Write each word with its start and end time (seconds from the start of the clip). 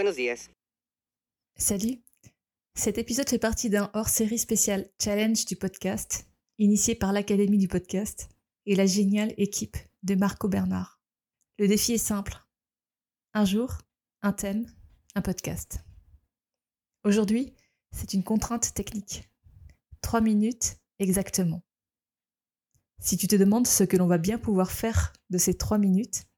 Buenos. 0.00 0.48
Salut. 1.56 2.00
Cet 2.76 2.98
épisode 2.98 3.28
fait 3.28 3.40
partie 3.40 3.68
d'un 3.68 3.90
hors-série 3.94 4.38
spécial 4.38 4.88
challenge 5.02 5.44
du 5.44 5.56
podcast, 5.56 6.28
initié 6.58 6.94
par 6.94 7.12
l'Académie 7.12 7.58
du 7.58 7.66
podcast 7.66 8.28
et 8.66 8.76
la 8.76 8.86
géniale 8.86 9.34
équipe 9.38 9.76
de 10.04 10.14
Marco 10.14 10.46
Bernard. 10.46 11.00
Le 11.58 11.66
défi 11.66 11.94
est 11.94 11.98
simple. 11.98 12.38
Un 13.34 13.44
jour, 13.44 13.78
un 14.22 14.32
thème, 14.32 14.72
un 15.16 15.20
podcast. 15.20 15.80
Aujourd'hui, 17.02 17.52
c'est 17.90 18.14
une 18.14 18.22
contrainte 18.22 18.72
technique. 18.74 19.28
Trois 20.00 20.20
minutes 20.20 20.76
exactement. 21.00 21.64
Si 23.00 23.16
tu 23.16 23.26
te 23.26 23.34
demandes 23.34 23.66
ce 23.66 23.82
que 23.82 23.96
l'on 23.96 24.06
va 24.06 24.18
bien 24.18 24.38
pouvoir 24.38 24.70
faire 24.70 25.12
de 25.30 25.38
ces 25.38 25.58
trois 25.58 25.78
minutes, 25.78 26.28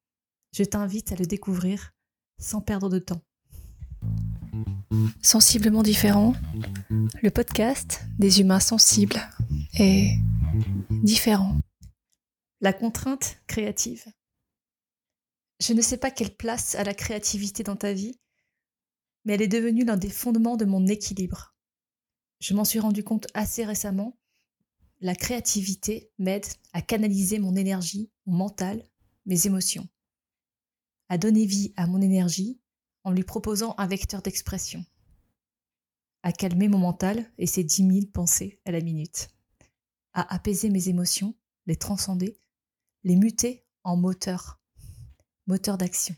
je 0.54 0.64
t'invite 0.64 1.12
à 1.12 1.16
le 1.16 1.26
découvrir 1.26 1.92
sans 2.38 2.62
perdre 2.62 2.88
de 2.88 2.98
temps. 2.98 3.20
Sensiblement 5.22 5.84
différent, 5.84 6.34
le 7.22 7.30
podcast 7.30 8.02
des 8.18 8.40
humains 8.40 8.58
sensibles 8.58 9.20
est 9.78 10.16
différent. 11.04 11.56
La 12.60 12.72
contrainte 12.72 13.36
créative. 13.46 14.04
Je 15.60 15.74
ne 15.74 15.80
sais 15.80 15.96
pas 15.96 16.10
quelle 16.10 16.34
place 16.34 16.74
a 16.74 16.82
la 16.82 16.94
créativité 16.94 17.62
dans 17.62 17.76
ta 17.76 17.92
vie, 17.92 18.18
mais 19.24 19.34
elle 19.34 19.42
est 19.42 19.48
devenue 19.48 19.84
l'un 19.84 19.96
des 19.96 20.10
fondements 20.10 20.56
de 20.56 20.64
mon 20.64 20.84
équilibre. 20.88 21.54
Je 22.40 22.54
m'en 22.54 22.64
suis 22.64 22.80
rendu 22.80 23.04
compte 23.04 23.28
assez 23.32 23.64
récemment. 23.64 24.18
La 25.00 25.14
créativité 25.14 26.10
m'aide 26.18 26.46
à 26.72 26.82
canaliser 26.82 27.38
mon 27.38 27.54
énergie, 27.54 28.10
mon 28.26 28.38
mental, 28.38 28.82
mes 29.24 29.46
émotions, 29.46 29.88
à 31.08 31.16
donner 31.16 31.46
vie 31.46 31.72
à 31.76 31.86
mon 31.86 32.00
énergie 32.00 32.60
en 33.04 33.12
lui 33.12 33.24
proposant 33.24 33.74
un 33.78 33.86
vecteur 33.86 34.22
d'expression, 34.22 34.84
à 36.22 36.32
calmer 36.32 36.68
mon 36.68 36.78
mental 36.78 37.30
et 37.38 37.46
ses 37.46 37.64
dix 37.64 37.82
mille 37.82 38.10
pensées 38.10 38.60
à 38.64 38.70
la 38.70 38.80
minute, 38.80 39.30
à 40.12 40.34
apaiser 40.34 40.70
mes 40.70 40.88
émotions, 40.88 41.34
les 41.66 41.76
transcender, 41.76 42.38
les 43.04 43.16
muter 43.16 43.64
en 43.84 43.96
moteur, 43.96 44.60
moteur 45.46 45.78
d'action. 45.78 46.14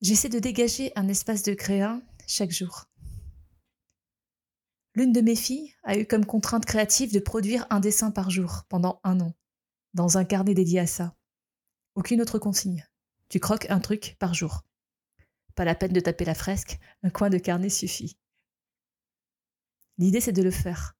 J'essaie 0.00 0.30
de 0.30 0.38
dégager 0.38 0.92
un 0.96 1.08
espace 1.08 1.42
de 1.42 1.52
créa 1.52 2.00
chaque 2.26 2.52
jour. 2.52 2.86
L'une 4.94 5.12
de 5.12 5.20
mes 5.20 5.36
filles 5.36 5.74
a 5.84 5.96
eu 5.98 6.06
comme 6.06 6.24
contrainte 6.24 6.64
créative 6.64 7.12
de 7.12 7.20
produire 7.20 7.66
un 7.70 7.80
dessin 7.80 8.10
par 8.10 8.30
jour 8.30 8.64
pendant 8.68 9.00
un 9.04 9.20
an, 9.20 9.34
dans 9.94 10.16
un 10.16 10.24
carnet 10.24 10.54
dédié 10.54 10.80
à 10.80 10.86
ça. 10.86 11.14
Aucune 11.94 12.22
autre 12.22 12.38
consigne. 12.38 12.86
Tu 13.28 13.40
croques 13.40 13.70
un 13.70 13.80
truc 13.80 14.16
par 14.18 14.34
jour. 14.34 14.64
Pas 15.54 15.64
la 15.64 15.74
peine 15.74 15.92
de 15.92 16.00
taper 16.00 16.24
la 16.24 16.34
fresque, 16.34 16.78
un 17.02 17.10
coin 17.10 17.30
de 17.30 17.38
carnet 17.38 17.68
suffit. 17.68 18.18
L'idée, 19.98 20.20
c'est 20.20 20.32
de 20.32 20.42
le 20.42 20.50
faire. 20.50 20.96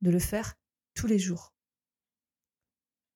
De 0.00 0.10
le 0.10 0.18
faire 0.18 0.54
tous 0.94 1.06
les 1.06 1.18
jours. 1.18 1.54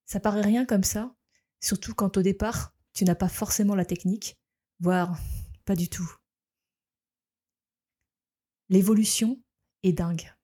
Ça 0.05 0.21
paraît 0.21 0.43
rien 0.43 0.65
comme 0.67 0.85
ça, 0.85 1.15
surtout 1.61 1.95
quand 1.95 2.17
au 2.17 2.23
départ, 2.23 2.75
tu 2.93 3.05
n'as 3.05 3.15
pas 3.15 3.29
forcément 3.29 3.75
la 3.75 3.85
technique, 3.85 4.37
voire 4.81 5.19
pas 5.65 5.77
du 5.77 5.89
tout. 5.89 6.11
L'évolution 8.69 9.43
est 9.83 9.93
dingue. 9.93 10.35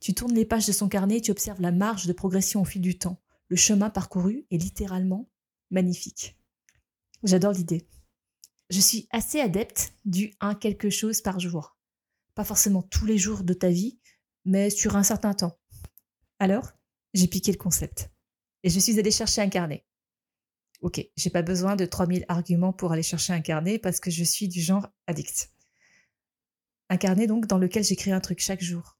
Tu 0.00 0.14
tournes 0.14 0.34
les 0.34 0.44
pages 0.44 0.66
de 0.66 0.72
son 0.72 0.88
carnet 0.88 1.18
et 1.18 1.20
tu 1.20 1.30
observes 1.30 1.60
la 1.60 1.72
marge 1.72 2.06
de 2.06 2.12
progression 2.12 2.60
au 2.60 2.64
fil 2.64 2.82
du 2.82 2.98
temps. 2.98 3.22
Le 3.48 3.56
chemin 3.56 3.90
parcouru 3.90 4.46
est 4.50 4.58
littéralement 4.58 5.30
magnifique. 5.70 6.38
J'adore 7.22 7.52
l'idée 7.52 7.86
je 8.74 8.80
suis 8.80 9.06
assez 9.12 9.40
adepte 9.40 9.94
du 10.04 10.34
un 10.40 10.56
quelque 10.56 10.90
chose 10.90 11.20
par 11.20 11.38
jour. 11.38 11.78
Pas 12.34 12.42
forcément 12.42 12.82
tous 12.82 13.06
les 13.06 13.18
jours 13.18 13.44
de 13.44 13.54
ta 13.54 13.68
vie, 13.68 14.00
mais 14.44 14.68
sur 14.68 14.96
un 14.96 15.04
certain 15.04 15.32
temps. 15.32 15.56
Alors, 16.40 16.72
j'ai 17.12 17.28
piqué 17.28 17.52
le 17.52 17.58
concept. 17.58 18.10
Et 18.64 18.70
je 18.70 18.80
suis 18.80 18.98
allée 18.98 19.12
chercher 19.12 19.42
un 19.42 19.48
carnet. 19.48 19.86
Ok, 20.80 21.00
j'ai 21.16 21.30
pas 21.30 21.42
besoin 21.42 21.76
de 21.76 21.86
3000 21.86 22.24
arguments 22.28 22.72
pour 22.72 22.90
aller 22.90 23.04
chercher 23.04 23.32
un 23.32 23.40
carnet 23.40 23.78
parce 23.78 24.00
que 24.00 24.10
je 24.10 24.24
suis 24.24 24.48
du 24.48 24.60
genre 24.60 24.88
addict. 25.06 25.52
Un 26.88 26.96
carnet 26.96 27.28
donc 27.28 27.46
dans 27.46 27.58
lequel 27.58 27.84
j'écris 27.84 28.10
un 28.10 28.20
truc 28.20 28.40
chaque 28.40 28.62
jour. 28.62 28.98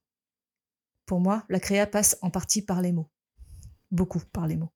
Pour 1.05 1.21
moi, 1.21 1.45
la 1.49 1.59
créa 1.59 1.89
passe 1.89 2.17
en 2.23 2.31
partie 2.31 2.63
par 2.63 2.81
les 2.81 2.93
mots. 2.93 3.11
Beaucoup 3.91 4.21
par 4.21 4.47
les 4.47 4.57
mots. 4.57 4.73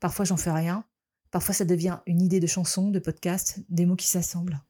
Parfois 0.00 0.24
j'en 0.24 0.38
fais 0.38 0.50
rien, 0.50 0.86
Parfois, 1.32 1.54
ça 1.54 1.64
devient 1.64 1.98
une 2.04 2.20
idée 2.20 2.40
de 2.40 2.46
chanson, 2.46 2.90
de 2.90 2.98
podcast, 2.98 3.58
des 3.70 3.86
mots 3.86 3.96
qui 3.96 4.06
s'assemblent. 4.06 4.62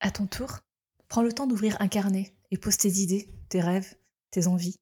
À 0.00 0.10
ton 0.10 0.26
tour, 0.26 0.60
prends 1.08 1.22
le 1.22 1.32
temps 1.32 1.46
d'ouvrir 1.46 1.78
un 1.80 1.88
carnet 1.88 2.36
et 2.50 2.58
pose 2.58 2.76
tes 2.76 2.90
idées, 3.00 3.34
tes 3.48 3.62
rêves, 3.62 3.96
tes 4.30 4.48
envies. 4.48 4.76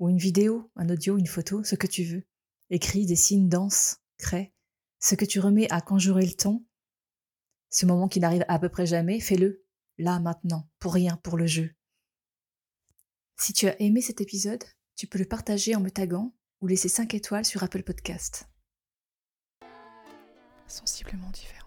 Ou 0.00 0.08
une 0.08 0.18
vidéo, 0.18 0.68
un 0.74 0.88
audio, 0.88 1.16
une 1.16 1.28
photo, 1.28 1.62
ce 1.62 1.76
que 1.76 1.86
tu 1.86 2.02
veux. 2.02 2.24
Écris, 2.68 3.06
dessine, 3.06 3.48
danse, 3.48 3.98
crée. 4.18 4.52
Ce 4.98 5.14
que 5.14 5.24
tu 5.24 5.38
remets 5.38 5.72
à 5.72 5.80
j'aurai 5.98 6.26
le 6.26 6.34
temps. 6.34 6.64
Ce 7.70 7.86
moment 7.86 8.08
qui 8.08 8.18
n'arrive 8.18 8.44
à 8.48 8.58
peu 8.58 8.68
près 8.68 8.86
jamais, 8.86 9.20
fais-le, 9.20 9.64
là, 9.96 10.18
maintenant, 10.18 10.68
pour 10.80 10.92
rien, 10.92 11.16
pour 11.18 11.36
le 11.36 11.46
jeu. 11.46 11.70
Si 13.38 13.52
tu 13.52 13.68
as 13.68 13.80
aimé 13.80 14.00
cet 14.00 14.20
épisode, 14.20 14.64
tu 14.96 15.06
peux 15.06 15.20
le 15.20 15.24
partager 15.24 15.76
en 15.76 15.80
me 15.80 15.90
taguant 15.90 16.34
ou 16.60 16.66
laisser 16.66 16.88
5 16.88 17.14
étoiles 17.14 17.44
sur 17.44 17.62
Apple 17.62 17.84
Podcast 17.84 18.48
sensiblement 20.68 21.30
différent. 21.30 21.65